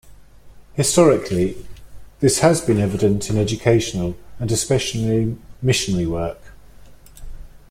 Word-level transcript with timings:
Historically, 0.73 1.55
this 2.21 2.39
has 2.39 2.59
been 2.59 2.79
evident 2.79 3.29
in 3.29 3.37
educational 3.37 4.17
and 4.39 4.51
especially 4.51 5.37
missionary 5.61 6.07
work. 6.07 6.39